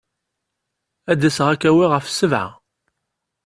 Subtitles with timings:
[1.11, 2.45] Ad d-aseɣ ad k-awiɣ ɣef sebɛa.